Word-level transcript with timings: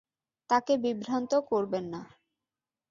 তাকে 0.49 0.73
বিভ্রান্ত 0.77 1.31
করবেন 1.51 1.85
না। 1.93 2.01